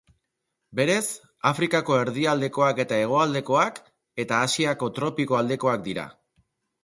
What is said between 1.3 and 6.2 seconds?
Afrikako erdialdekoak eta hegoaldekoak, eta Asiako tropiko aldekoak dira.